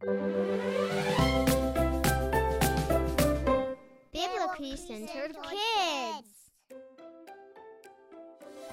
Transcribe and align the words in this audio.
Biblically 0.00 0.16
centered 4.76 5.36
kids. 5.42 6.28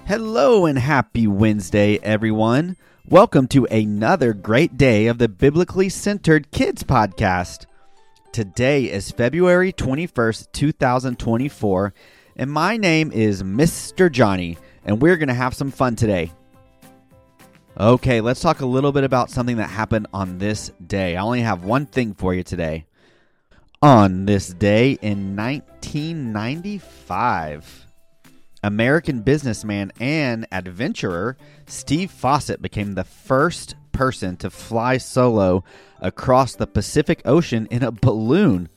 Hello 0.05 0.65
and 0.65 0.79
happy 0.79 1.27
Wednesday, 1.27 1.97
everyone. 1.97 2.77
Welcome 3.05 3.49
to 3.49 3.65
another 3.65 4.31
great 4.31 4.77
day 4.77 5.07
of 5.07 5.17
the 5.17 5.27
Biblically 5.27 5.89
Centered 5.89 6.49
Kids 6.51 6.83
podcast. 6.83 7.65
Today 8.31 8.85
is 8.85 9.11
February 9.11 9.73
21st, 9.73 10.53
2024, 10.53 11.93
and 12.37 12.49
my 12.49 12.77
name 12.77 13.11
is 13.11 13.43
Mr. 13.43 14.09
Jonny, 14.09 14.57
and 14.85 15.01
we're 15.01 15.17
going 15.17 15.27
to 15.27 15.33
have 15.33 15.53
some 15.53 15.71
fun 15.71 15.97
today. 15.97 16.31
Okay, 17.79 18.21
let's 18.21 18.41
talk 18.41 18.61
a 18.61 18.65
little 18.65 18.91
bit 18.91 19.03
about 19.03 19.29
something 19.29 19.57
that 19.57 19.69
happened 19.69 20.07
on 20.11 20.39
this 20.39 20.71
day. 20.87 21.15
I 21.15 21.21
only 21.21 21.41
have 21.41 21.63
one 21.63 21.85
thing 21.85 22.15
for 22.15 22.33
you 22.33 22.41
today. 22.41 22.87
On 23.83 24.25
this 24.25 24.47
day 24.47 24.97
in 24.99 25.35
1995, 25.35 27.85
American 28.63 29.21
businessman 29.21 29.91
and 29.99 30.47
adventurer 30.51 31.37
Steve 31.67 32.09
Fossett 32.09 32.63
became 32.63 32.95
the 32.95 33.03
first 33.03 33.75
person 33.91 34.37
to 34.37 34.49
fly 34.49 34.97
solo 34.97 35.63
across 36.01 36.55
the 36.55 36.65
Pacific 36.65 37.21
Ocean 37.25 37.67
in 37.69 37.83
a 37.83 37.91
balloon. 37.91 38.69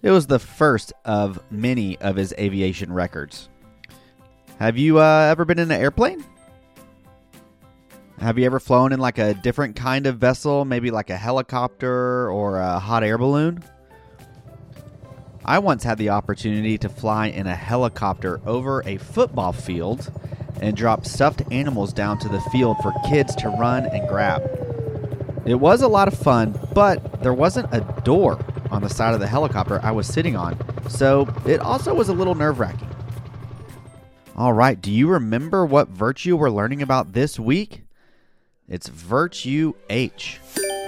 It 0.00 0.10
was 0.10 0.26
the 0.26 0.38
first 0.38 0.94
of 1.04 1.38
many 1.50 1.98
of 1.98 2.16
his 2.16 2.32
aviation 2.38 2.94
records. 2.94 3.50
Have 4.58 4.78
you 4.78 5.00
uh, 5.00 5.28
ever 5.30 5.44
been 5.44 5.58
in 5.58 5.70
an 5.70 5.78
airplane? 5.78 6.24
Have 8.20 8.38
you 8.38 8.44
ever 8.44 8.60
flown 8.60 8.92
in 8.92 9.00
like 9.00 9.16
a 9.16 9.32
different 9.32 9.76
kind 9.76 10.06
of 10.06 10.18
vessel, 10.18 10.66
maybe 10.66 10.90
like 10.90 11.08
a 11.08 11.16
helicopter 11.16 12.30
or 12.30 12.58
a 12.58 12.78
hot 12.78 13.02
air 13.02 13.16
balloon? 13.16 13.64
I 15.42 15.58
once 15.58 15.82
had 15.84 15.96
the 15.96 16.10
opportunity 16.10 16.76
to 16.78 16.90
fly 16.90 17.28
in 17.28 17.46
a 17.46 17.54
helicopter 17.54 18.42
over 18.44 18.82
a 18.84 18.98
football 18.98 19.52
field 19.52 20.12
and 20.60 20.76
drop 20.76 21.06
stuffed 21.06 21.42
animals 21.50 21.94
down 21.94 22.18
to 22.18 22.28
the 22.28 22.42
field 22.52 22.76
for 22.82 22.92
kids 23.08 23.34
to 23.36 23.48
run 23.48 23.86
and 23.86 24.06
grab. 24.06 24.42
It 25.46 25.54
was 25.54 25.80
a 25.80 25.88
lot 25.88 26.06
of 26.06 26.12
fun, 26.12 26.60
but 26.74 27.22
there 27.22 27.32
wasn't 27.32 27.72
a 27.72 27.80
door 28.04 28.38
on 28.70 28.82
the 28.82 28.90
side 28.90 29.14
of 29.14 29.20
the 29.20 29.26
helicopter 29.28 29.80
I 29.82 29.92
was 29.92 30.06
sitting 30.06 30.36
on, 30.36 30.58
so 30.90 31.26
it 31.46 31.60
also 31.60 31.94
was 31.94 32.10
a 32.10 32.12
little 32.12 32.34
nerve 32.34 32.60
wracking. 32.60 32.88
All 34.36 34.52
right, 34.52 34.78
do 34.78 34.92
you 34.92 35.08
remember 35.08 35.64
what 35.64 35.88
virtue 35.88 36.36
we're 36.36 36.50
learning 36.50 36.82
about 36.82 37.14
this 37.14 37.40
week? 37.40 37.84
It's 38.70 38.86
Virtue 38.86 39.72
H. 39.90 40.38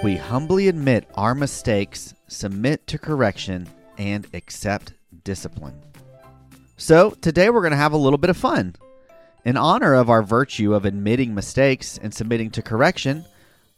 We 0.05 0.15
humbly 0.15 0.69
admit 0.69 1.09
our 1.17 1.35
mistakes, 1.35 2.15
submit 2.29 2.87
to 2.87 2.97
correction, 2.97 3.69
and 3.99 4.25
accept 4.35 4.93
discipline. 5.25 5.83
So, 6.77 7.11
today 7.11 7.51
we're 7.51 7.61
going 7.63 7.73
to 7.73 7.77
have 7.77 7.93
a 7.93 7.97
little 7.97 8.19
bit 8.19 8.31
of 8.31 8.37
fun. 8.37 8.77
In 9.45 9.57
honor 9.57 9.95
of 9.95 10.11
our 10.11 10.23
virtue 10.23 10.75
of 10.75 10.85
admitting 10.85 11.35
mistakes 11.35 11.99
and 11.99 12.15
submitting 12.15 12.51
to 12.53 12.63
correction, 12.63 13.25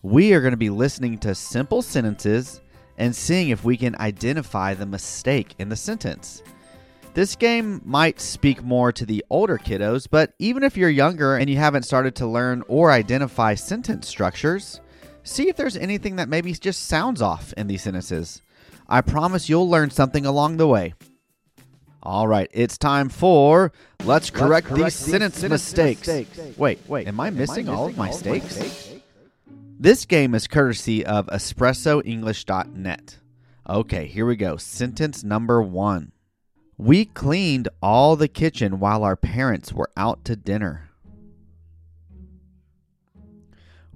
we 0.02 0.34
are 0.34 0.42
going 0.42 0.50
to 0.50 0.58
be 0.58 0.68
listening 0.68 1.16
to 1.20 1.34
simple 1.34 1.80
sentences 1.80 2.60
and 2.98 3.16
seeing 3.16 3.48
if 3.48 3.64
we 3.64 3.78
can 3.78 3.96
identify 3.96 4.74
the 4.74 4.84
mistake 4.84 5.54
in 5.58 5.70
the 5.70 5.76
sentence. 5.76 6.42
This 7.14 7.36
game 7.36 7.80
might 7.84 8.20
speak 8.20 8.64
more 8.64 8.90
to 8.90 9.06
the 9.06 9.24
older 9.30 9.56
kiddos, 9.56 10.08
but 10.10 10.34
even 10.40 10.64
if 10.64 10.76
you're 10.76 10.90
younger 10.90 11.36
and 11.36 11.48
you 11.48 11.56
haven't 11.56 11.84
started 11.84 12.16
to 12.16 12.26
learn 12.26 12.64
or 12.66 12.90
identify 12.90 13.54
sentence 13.54 14.08
structures, 14.08 14.80
see 15.22 15.48
if 15.48 15.54
there's 15.54 15.76
anything 15.76 16.16
that 16.16 16.28
maybe 16.28 16.52
just 16.54 16.88
sounds 16.88 17.22
off 17.22 17.52
in 17.52 17.68
these 17.68 17.82
sentences. 17.82 18.42
I 18.88 19.00
promise 19.00 19.48
you'll 19.48 19.70
learn 19.70 19.90
something 19.90 20.26
along 20.26 20.56
the 20.56 20.66
way. 20.66 20.94
All 22.02 22.26
right, 22.26 22.50
it's 22.52 22.76
time 22.76 23.08
for 23.08 23.72
let's 24.04 24.30
correct, 24.30 24.66
correct 24.66 24.84
these 24.84 24.84
these 24.84 25.12
sentence, 25.12 25.38
sentence 25.38 25.62
mistakes. 25.62 26.08
mistakes. 26.08 26.58
Wait, 26.58 26.80
wait, 26.88 27.06
am 27.06 27.20
I 27.20 27.30
missing 27.30 27.68
all 27.68 27.86
of 27.86 27.96
my 27.96 28.08
all 28.08 28.14
of 28.16 28.24
my 28.24 28.38
stakes? 28.40 28.90
This 29.78 30.04
game 30.04 30.34
is 30.34 30.48
courtesy 30.48 31.06
of 31.06 31.28
espressoenglish.net. 31.28 33.18
Okay, 33.68 34.06
here 34.06 34.26
we 34.26 34.34
go. 34.34 34.56
Sentence 34.56 35.22
number 35.22 35.62
one. 35.62 36.10
We 36.76 37.04
cleaned 37.04 37.68
all 37.80 38.16
the 38.16 38.28
kitchen 38.28 38.80
while 38.80 39.04
our 39.04 39.16
parents 39.16 39.72
were 39.72 39.90
out 39.96 40.24
to 40.24 40.34
dinner. 40.34 40.90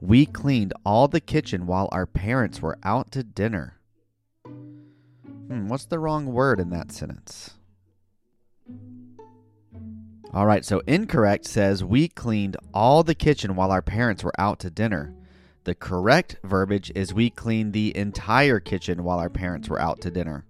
We 0.00 0.26
cleaned 0.26 0.72
all 0.84 1.08
the 1.08 1.20
kitchen 1.20 1.66
while 1.66 1.88
our 1.90 2.06
parents 2.06 2.62
were 2.62 2.78
out 2.84 3.10
to 3.12 3.24
dinner. 3.24 3.78
Hmm, 4.46 5.66
what's 5.66 5.86
the 5.86 5.98
wrong 5.98 6.26
word 6.26 6.60
in 6.60 6.70
that 6.70 6.92
sentence? 6.92 7.54
All 10.32 10.46
right, 10.46 10.64
so 10.64 10.82
incorrect 10.86 11.46
says 11.46 11.82
we 11.82 12.06
cleaned 12.06 12.56
all 12.72 13.02
the 13.02 13.14
kitchen 13.14 13.56
while 13.56 13.72
our 13.72 13.82
parents 13.82 14.22
were 14.22 14.38
out 14.38 14.60
to 14.60 14.70
dinner. 14.70 15.14
The 15.64 15.74
correct 15.74 16.36
verbiage 16.44 16.92
is 16.94 17.12
we 17.12 17.28
cleaned 17.30 17.72
the 17.72 17.96
entire 17.96 18.60
kitchen 18.60 19.02
while 19.02 19.18
our 19.18 19.30
parents 19.30 19.68
were 19.68 19.80
out 19.80 20.00
to 20.02 20.10
dinner. 20.10 20.44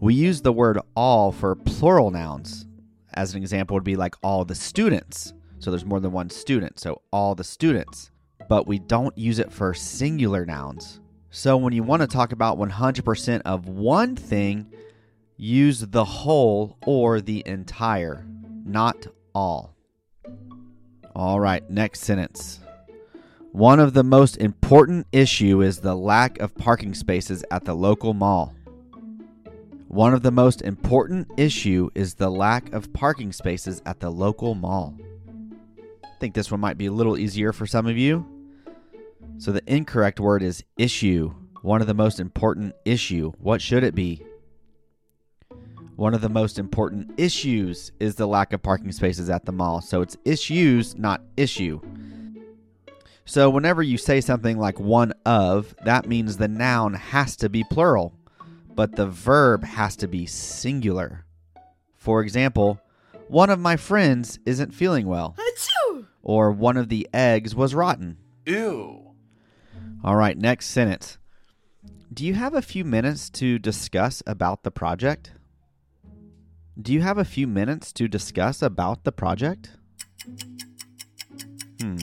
We 0.00 0.14
use 0.14 0.42
the 0.42 0.52
word 0.52 0.78
all 0.94 1.32
for 1.32 1.56
plural 1.56 2.12
nouns. 2.12 2.66
As 3.14 3.34
an 3.34 3.42
example, 3.42 3.74
would 3.74 3.82
be 3.82 3.96
like 3.96 4.14
all 4.22 4.44
the 4.44 4.54
students. 4.54 5.34
So 5.58 5.70
there's 5.70 5.84
more 5.84 5.98
than 5.98 6.12
one 6.12 6.30
student, 6.30 6.78
so 6.78 7.02
all 7.12 7.34
the 7.34 7.42
students. 7.42 8.12
But 8.48 8.68
we 8.68 8.78
don't 8.78 9.16
use 9.18 9.40
it 9.40 9.52
for 9.52 9.74
singular 9.74 10.46
nouns. 10.46 11.00
So 11.30 11.56
when 11.56 11.72
you 11.72 11.82
want 11.82 12.02
to 12.02 12.06
talk 12.06 12.30
about 12.30 12.58
100% 12.58 13.42
of 13.44 13.68
one 13.68 14.14
thing, 14.14 14.72
use 15.36 15.80
the 15.80 16.04
whole 16.04 16.78
or 16.86 17.20
the 17.20 17.42
entire, 17.44 18.24
not 18.64 19.08
all. 19.34 19.74
All 21.16 21.40
right, 21.40 21.68
next 21.68 22.02
sentence. 22.02 22.60
One 23.50 23.80
of 23.80 23.94
the 23.94 24.04
most 24.04 24.36
important 24.36 25.08
issue 25.10 25.60
is 25.60 25.80
the 25.80 25.96
lack 25.96 26.38
of 26.38 26.54
parking 26.54 26.94
spaces 26.94 27.44
at 27.50 27.64
the 27.64 27.74
local 27.74 28.14
mall. 28.14 28.54
One 29.88 30.12
of 30.12 30.22
the 30.22 30.30
most 30.30 30.60
important 30.60 31.28
issue 31.38 31.88
is 31.94 32.12
the 32.12 32.28
lack 32.28 32.74
of 32.74 32.92
parking 32.92 33.32
spaces 33.32 33.80
at 33.86 34.00
the 34.00 34.10
local 34.10 34.54
mall. 34.54 34.94
I 36.04 36.08
think 36.20 36.34
this 36.34 36.50
one 36.50 36.60
might 36.60 36.76
be 36.76 36.86
a 36.86 36.92
little 36.92 37.16
easier 37.16 37.54
for 37.54 37.66
some 37.66 37.86
of 37.86 37.96
you. 37.96 38.26
So 39.38 39.50
the 39.50 39.62
incorrect 39.66 40.20
word 40.20 40.42
is 40.42 40.62
issue. 40.76 41.32
One 41.62 41.80
of 41.80 41.86
the 41.86 41.94
most 41.94 42.20
important 42.20 42.74
issue. 42.84 43.32
What 43.38 43.62
should 43.62 43.82
it 43.82 43.94
be? 43.94 44.22
One 45.96 46.12
of 46.12 46.20
the 46.20 46.28
most 46.28 46.58
important 46.58 47.12
issues 47.16 47.90
is 47.98 48.14
the 48.14 48.28
lack 48.28 48.52
of 48.52 48.62
parking 48.62 48.92
spaces 48.92 49.30
at 49.30 49.46
the 49.46 49.52
mall. 49.52 49.80
So 49.80 50.02
it's 50.02 50.18
issues, 50.26 50.96
not 50.96 51.22
issue. 51.38 51.80
So 53.24 53.48
whenever 53.48 53.82
you 53.82 53.96
say 53.96 54.20
something 54.20 54.58
like 54.58 54.78
one 54.78 55.14
of, 55.24 55.74
that 55.86 56.06
means 56.06 56.36
the 56.36 56.46
noun 56.46 56.92
has 56.92 57.36
to 57.36 57.48
be 57.48 57.64
plural, 57.64 58.17
but 58.78 58.94
the 58.94 59.06
verb 59.06 59.64
has 59.64 59.96
to 59.96 60.06
be 60.06 60.24
singular. 60.24 61.24
For 61.96 62.22
example, 62.22 62.80
one 63.26 63.50
of 63.50 63.58
my 63.58 63.76
friends 63.76 64.38
isn't 64.46 64.72
feeling 64.72 65.08
well. 65.08 65.34
Or 66.22 66.52
one 66.52 66.76
of 66.76 66.88
the 66.88 67.08
eggs 67.12 67.56
was 67.56 67.74
rotten. 67.74 68.18
Ew. 68.46 69.16
All 70.04 70.14
right, 70.14 70.38
next 70.38 70.66
sentence. 70.66 71.18
Do 72.14 72.24
you 72.24 72.34
have 72.34 72.54
a 72.54 72.62
few 72.62 72.84
minutes 72.84 73.28
to 73.30 73.58
discuss 73.58 74.22
about 74.28 74.62
the 74.62 74.70
project? 74.70 75.32
Do 76.80 76.92
you 76.92 77.00
have 77.00 77.18
a 77.18 77.24
few 77.24 77.48
minutes 77.48 77.92
to 77.94 78.06
discuss 78.06 78.62
about 78.62 79.02
the 79.02 79.10
project? 79.10 79.70
Hmm. 81.80 81.96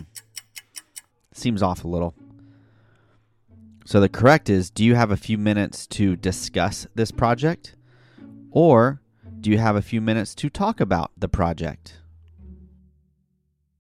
Seems 1.32 1.64
off 1.64 1.86
a 1.86 1.88
little. 1.88 2.14
So 3.86 4.00
the 4.00 4.10
correct 4.10 4.50
is 4.50 4.72
Do 4.72 4.84
you 4.84 4.96
have 4.96 5.12
a 5.12 5.18
few 5.18 5.38
minutes 5.38 5.86
to 5.88 6.16
discuss 6.16 6.88
this 6.96 7.12
project? 7.12 7.76
Or 8.52 9.02
do 9.40 9.52
you 9.52 9.60
have 9.60 9.76
a 9.76 9.82
few 9.82 10.02
minutes 10.02 10.34
to 10.36 10.50
talk 10.50 10.80
about 10.82 11.12
the 11.18 11.30
project? 11.30 12.00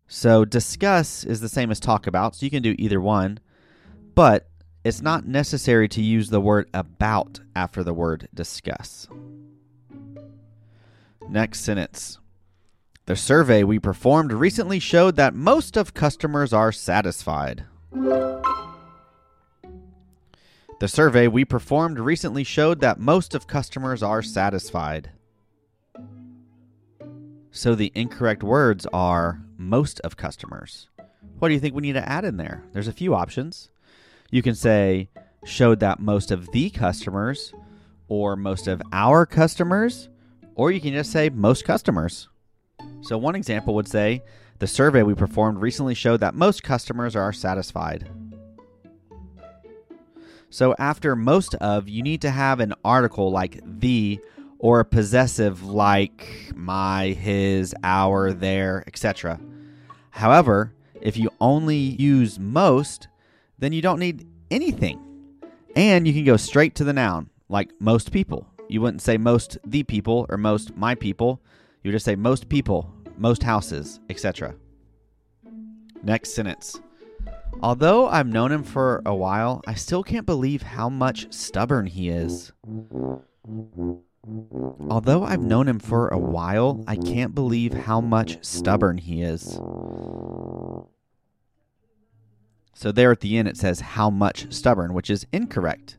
So 0.08 0.46
discuss 0.46 1.24
is 1.24 1.42
the 1.42 1.50
same 1.50 1.72
as 1.72 1.80
talk 1.80 2.06
about, 2.06 2.36
so 2.36 2.46
you 2.46 2.52
can 2.52 2.62
do 2.62 2.76
either 2.78 3.02
one, 3.02 3.40
but 4.14 4.48
it's 4.84 5.02
not 5.02 5.26
necessary 5.26 5.90
to 5.90 6.02
use 6.02 6.30
the 6.30 6.40
word 6.40 6.70
about 6.74 7.40
after 7.56 7.84
the 7.84 7.94
word 7.94 8.28
discuss. 8.32 9.08
Next 11.28 11.62
sentence. 11.62 12.20
The 13.08 13.16
survey 13.16 13.64
we 13.64 13.80
performed 13.80 14.32
recently 14.32 14.80
showed 14.80 15.16
that 15.16 15.34
most 15.34 15.76
of 15.76 15.96
customers 15.96 16.54
are 16.54 16.72
satisfied. 16.72 17.66
The 20.80 20.88
survey 20.90 21.30
we 21.30 21.46
performed 21.46 22.00
recently 22.00 22.44
showed 22.44 22.82
that 22.82 23.00
most 23.00 23.34
of 23.34 23.48
customers 23.48 24.04
are 24.04 24.22
satisfied. 24.22 25.10
So 27.52 27.76
the 27.76 27.94
incorrect 27.96 28.44
words 28.44 28.86
are 28.92 29.42
most 29.58 30.02
of 30.02 30.18
customers. 30.18 30.90
What 31.40 31.48
do 31.48 31.54
you 31.54 31.62
think 31.62 31.76
we 31.76 31.82
need 31.82 31.94
to 31.94 32.10
add 32.10 32.26
in 32.26 32.36
there? 32.36 32.66
There's 32.74 32.90
a 32.90 32.94
few 32.94 33.16
options. 33.16 33.70
You 34.32 34.42
can 34.42 34.54
say 34.54 35.10
showed 35.46 35.80
that 35.80 36.02
most 36.02 36.32
of 36.32 36.52
the 36.52 36.70
customers 36.70 37.54
or 38.10 38.36
most 38.36 38.68
of 38.68 38.82
our 38.92 39.26
customers, 39.26 40.10
or 40.56 40.72
you 40.72 40.82
can 40.82 40.92
just 40.92 41.12
say 41.12 41.30
most 41.30 41.64
customers. 41.64 42.28
So, 43.02 43.18
one 43.18 43.36
example 43.36 43.76
would 43.76 43.88
say 43.88 44.24
the 44.60 44.68
survey 44.68 45.04
we 45.04 45.16
performed 45.16 45.62
recently 45.62 45.94
showed 45.94 46.20
that 46.20 46.36
most 46.36 46.64
customers 46.64 47.16
are 47.16 47.32
satisfied. 47.32 48.10
So, 50.50 50.76
after 50.80 51.16
most 51.16 51.56
of, 51.56 51.90
you 51.90 52.02
need 52.02 52.22
to 52.22 52.32
have 52.32 52.60
an 52.60 52.74
article 52.84 53.32
like 53.32 53.60
the 53.64 54.20
or 54.60 54.80
a 54.80 54.86
possessive 54.86 55.64
like 55.64 56.52
my, 56.56 57.08
his, 57.10 57.76
our, 57.84 58.34
their, 58.34 58.84
etc. 58.88 59.40
However, 60.12 60.74
if 61.02 61.18
you 61.18 61.30
only 61.42 61.78
use 61.78 62.40
most, 62.40 63.08
then 63.60 63.74
you 63.74 63.82
don't 63.82 64.00
need 64.00 64.28
anything. 64.50 65.02
And 65.76 66.08
you 66.08 66.14
can 66.14 66.24
go 66.24 66.38
straight 66.38 66.76
to 66.76 66.84
the 66.84 66.94
noun, 66.94 67.30
like 67.50 67.70
most 67.80 68.12
people. 68.12 68.48
You 68.70 68.82
wouldn't 68.82 69.02
say 69.02 69.18
most 69.18 69.58
the 69.66 69.84
people 69.84 70.26
or 70.30 70.38
most 70.38 70.76
my 70.76 70.96
people. 70.96 71.42
You 71.84 71.90
would 71.90 71.96
just 71.96 72.06
say 72.06 72.16
most 72.16 72.50
people, 72.50 72.92
most 73.18 73.44
houses, 73.44 74.00
etc. 74.10 74.56
Next 76.02 76.34
sentence. 76.34 76.80
Although 77.62 78.08
I've 78.08 78.28
known 78.28 78.52
him 78.52 78.64
for 78.64 79.02
a 79.06 79.16
while, 79.16 79.62
I 79.66 79.74
still 79.74 80.04
can't 80.04 80.26
believe 80.26 80.62
how 80.62 80.90
much 80.90 81.34
stubborn 81.34 81.88
he 81.88 82.10
is. 82.10 82.52
Although 84.90 85.24
I've 85.24 85.42
known 85.42 85.68
him 85.68 85.80
for 85.80 86.08
a 86.10 86.18
while, 86.18 86.84
I 86.88 86.96
can't 86.96 87.34
believe 87.34 87.74
how 87.74 88.02
much 88.02 88.44
stubborn 88.44 88.98
he 88.98 89.22
is. 89.22 89.60
So 92.74 92.92
there 92.92 93.12
at 93.12 93.22
the 93.22 93.38
end 93.38 93.48
it 93.48 93.58
says 93.58 93.80
how 93.80 94.10
much 94.10 94.54
stubborn, 94.54 94.94
which 94.94 95.10
is 95.10 95.26
incorrect. 95.32 95.98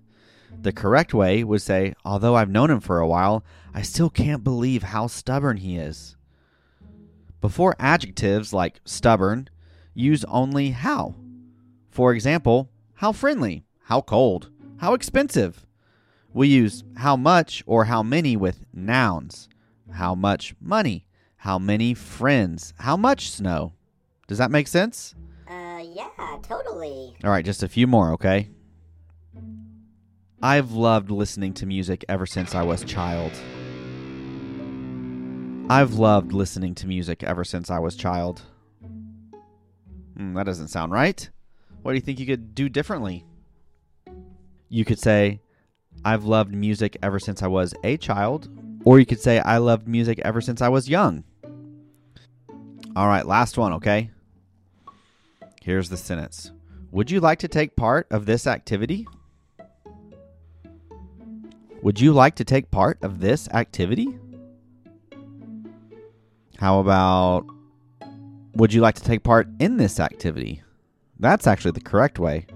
The 0.60 0.72
correct 0.72 1.14
way 1.14 1.42
would 1.42 1.62
say, 1.62 1.94
although 2.04 2.34
I've 2.34 2.50
known 2.50 2.70
him 2.70 2.80
for 2.80 3.00
a 3.00 3.08
while, 3.08 3.44
I 3.74 3.82
still 3.82 4.10
can't 4.10 4.44
believe 4.44 4.82
how 4.82 5.06
stubborn 5.06 5.56
he 5.58 5.76
is. 5.76 6.16
Before 7.40 7.76
adjectives 7.78 8.52
like 8.52 8.80
stubborn, 8.84 9.48
use 9.94 10.24
only 10.24 10.70
how. 10.70 11.14
For 11.96 12.12
example, 12.12 12.68
how 12.96 13.12
friendly, 13.12 13.64
how 13.84 14.02
cold, 14.02 14.50
how 14.76 14.92
expensive. 14.92 15.64
We 16.34 16.46
use 16.46 16.84
how 16.96 17.16
much 17.16 17.64
or 17.64 17.86
how 17.86 18.02
many 18.02 18.36
with 18.36 18.66
nouns. 18.70 19.48
How 19.90 20.14
much 20.14 20.54
money, 20.60 21.06
how 21.38 21.58
many 21.58 21.94
friends, 21.94 22.74
how 22.76 22.98
much 22.98 23.30
snow. 23.30 23.72
Does 24.28 24.36
that 24.36 24.50
make 24.50 24.68
sense? 24.68 25.14
Uh, 25.48 25.82
yeah, 25.90 26.36
totally. 26.42 27.16
All 27.24 27.30
right, 27.30 27.46
just 27.46 27.62
a 27.62 27.68
few 27.68 27.86
more, 27.86 28.12
okay? 28.12 28.50
I've 30.42 30.72
loved 30.72 31.10
listening 31.10 31.54
to 31.54 31.64
music 31.64 32.04
ever 32.10 32.26
since 32.26 32.54
I 32.54 32.62
was 32.62 32.84
child. 32.84 33.32
I've 35.70 35.94
loved 35.94 36.34
listening 36.34 36.74
to 36.74 36.86
music 36.86 37.22
ever 37.22 37.42
since 37.42 37.70
I 37.70 37.78
was 37.78 37.96
child. 37.96 38.42
Hmm, 40.14 40.34
that 40.34 40.44
doesn't 40.44 40.68
sound 40.68 40.92
right. 40.92 41.30
What 41.86 41.92
do 41.92 41.98
you 41.98 42.02
think 42.02 42.18
you 42.18 42.26
could 42.26 42.52
do 42.52 42.68
differently? 42.68 43.24
You 44.68 44.84
could 44.84 44.98
say, 44.98 45.40
I've 46.04 46.24
loved 46.24 46.52
music 46.52 46.96
ever 47.00 47.20
since 47.20 47.44
I 47.44 47.46
was 47.46 47.74
a 47.84 47.96
child, 47.96 48.48
or 48.84 48.98
you 48.98 49.06
could 49.06 49.20
say, 49.20 49.38
I 49.38 49.58
loved 49.58 49.86
music 49.86 50.20
ever 50.24 50.40
since 50.40 50.60
I 50.60 50.68
was 50.68 50.88
young. 50.88 51.22
All 52.96 53.06
right, 53.06 53.24
last 53.24 53.56
one, 53.56 53.72
okay? 53.74 54.10
Here's 55.62 55.88
the 55.88 55.96
sentence 55.96 56.50
Would 56.90 57.08
you 57.12 57.20
like 57.20 57.38
to 57.38 57.46
take 57.46 57.76
part 57.76 58.08
of 58.10 58.26
this 58.26 58.48
activity? 58.48 59.06
Would 61.82 62.00
you 62.00 62.12
like 62.12 62.34
to 62.34 62.44
take 62.44 62.72
part 62.72 62.98
of 63.00 63.20
this 63.20 63.48
activity? 63.50 64.18
How 66.58 66.80
about 66.80 67.46
would 68.56 68.74
you 68.74 68.80
like 68.80 68.96
to 68.96 69.04
take 69.04 69.22
part 69.22 69.46
in 69.60 69.76
this 69.76 70.00
activity? 70.00 70.64
That's 71.18 71.46
actually 71.46 71.72
the 71.72 71.80
correct 71.80 72.18
way. 72.18 72.46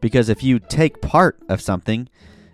Because 0.00 0.28
if 0.28 0.42
you 0.42 0.58
take 0.58 1.00
part 1.00 1.38
of 1.48 1.60
something, 1.60 2.08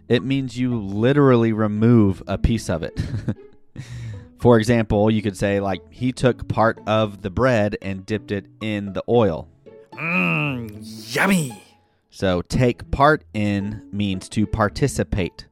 it 0.08 0.22
means 0.22 0.58
you 0.58 0.78
literally 0.78 1.52
remove 1.52 2.22
a 2.26 2.38
piece 2.38 2.68
of 2.70 2.82
it. 2.82 3.00
For 4.38 4.58
example, 4.58 5.10
you 5.10 5.22
could 5.22 5.36
say, 5.36 5.60
like, 5.60 5.80
he 5.90 6.12
took 6.12 6.48
part 6.48 6.78
of 6.86 7.22
the 7.22 7.30
bread 7.30 7.76
and 7.80 8.04
dipped 8.04 8.30
it 8.30 8.46
in 8.60 8.92
the 8.92 9.02
oil. 9.08 9.48
Mmm, 9.92 11.14
yummy. 11.14 11.62
So, 12.10 12.42
take 12.42 12.90
part 12.90 13.24
in 13.32 13.88
means 13.90 14.28
to 14.30 14.46
participate. 14.46 15.46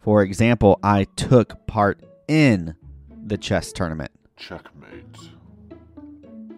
For 0.00 0.22
example, 0.22 0.78
I 0.82 1.04
took 1.16 1.66
part 1.66 2.00
in 2.28 2.76
the 3.26 3.36
chess 3.36 3.72
tournament. 3.72 4.12
Checkmate. 4.36 5.30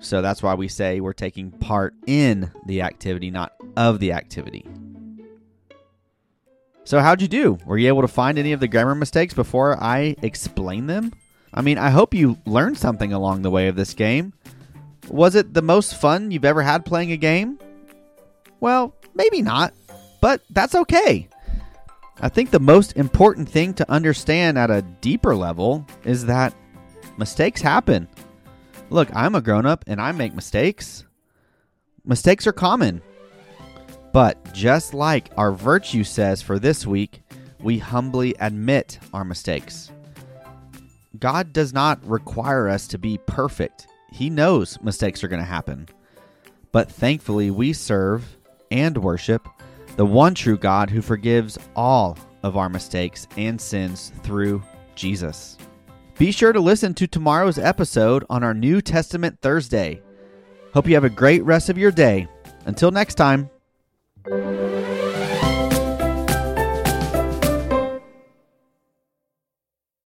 So 0.01 0.23
that's 0.23 0.43
why 0.43 0.55
we 0.55 0.69
say 0.69 1.01
we're 1.01 1.13
taking 1.13 1.51
part 1.51 1.95
in 2.07 2.51
the 2.67 2.83
activity, 2.83 3.31
not 3.31 3.53
of 3.77 4.01
the 4.01 4.13
activity. 4.13 4.67
So, 6.85 6.99
how'd 6.99 7.23
you 7.23 7.29
do? 7.29 7.59
Were 7.67 7.79
you 7.79 7.89
able 7.89 8.03
to 8.03 8.09
find 8.09 8.39
any 8.39 8.53
of 8.53 8.61
the 8.61 8.67
grammar 8.67 8.95
mistakes 8.95 9.35
before 9.35 9.81
I 9.81 10.17
explain 10.23 10.87
them? 10.87 11.13
I 11.53 11.61
mean, 11.63 11.79
I 11.79 11.91
hope 11.91 12.15
you 12.15 12.39
learned 12.47 12.79
something 12.79 13.13
along 13.13 13.43
the 13.43 13.51
way 13.51 13.69
of 13.69 13.77
this 13.77 13.95
game. 13.95 14.33
Was 15.09 15.35
it 15.35 15.55
the 15.55 15.63
most 15.63 16.01
fun 16.01 16.31
you've 16.31 16.45
ever 16.45 16.63
had 16.63 16.85
playing 16.85 17.13
a 17.13 17.17
game? 17.17 17.59
Well, 18.61 18.95
maybe 19.15 19.43
not, 19.43 19.75
but 20.21 20.43
that's 20.51 20.75
okay. 20.75 21.29
I 22.21 22.29
think 22.29 22.51
the 22.51 22.61
most 22.61 22.97
important 22.97 23.49
thing 23.49 23.75
to 23.75 23.91
understand 23.91 24.59
at 24.59 24.71
a 24.71 24.83
deeper 24.83 25.35
level 25.35 25.87
is 26.05 26.27
that 26.27 26.55
mistakes 27.17 27.63
happen. 27.63 28.09
Look, 28.91 29.09
I'm 29.15 29.37
a 29.37 29.41
grown 29.41 29.67
up 29.67 29.85
and 29.87 30.01
I 30.01 30.13
make 30.13 30.35
mistakes. 30.35 31.05
Mistakes 32.05 32.47
are 32.47 32.53
common. 32.53 33.03
But 34.13 34.53
just 34.53 34.93
like 34.95 35.31
our 35.37 35.53
virtue 35.53 36.03
says 36.03 36.43
for 36.43 36.59
this 36.59 36.85
week, 36.87 37.23
we 37.61 37.79
humbly 37.79 38.35
admit 38.41 38.99
our 39.15 39.25
mistakes. 39.25 39.93
God 41.19 41.53
does 41.53 41.73
not 41.73 42.05
require 42.05 42.69
us 42.69 42.89
to 42.89 42.99
be 42.99 43.19
perfect. 43.27 43.87
He 44.11 44.29
knows 44.29 44.81
mistakes 44.83 45.23
are 45.23 45.29
going 45.29 45.43
to 45.43 45.47
happen. 45.47 45.89
But 46.73 46.91
thankfully, 46.91 47.51
we 47.51 47.73
serve 47.73 48.25
and 48.73 48.99
worship 48.99 49.47
the 49.97 50.07
one 50.07 50.35
true 50.35 50.57
God 50.57 50.91
who 50.91 51.03
forgives 51.03 51.59
all 51.77 52.17
of 52.43 52.57
our 52.57 52.69
mistakes 52.69 53.29
and 53.37 53.61
sins 53.61 54.13
through 54.23 54.63
Jesus. 54.95 55.59
Be 56.21 56.33
sure 56.33 56.53
to 56.53 56.61
listen 56.61 56.93
to 56.97 57.07
tomorrow's 57.07 57.59
episode 57.59 58.27
on 58.29 58.45
our 58.45 58.53
New 58.53 58.83
Testament 58.83 59.39
Thursday. 59.41 60.03
Hope 60.75 60.87
you 60.87 60.93
have 60.93 61.05
a 61.05 61.09
great 61.09 61.43
rest 61.45 61.71
of 61.71 61.79
your 61.79 61.91
day. 61.91 62.29
Until 62.67 62.91
next 62.91 63.15
time. 63.15 63.49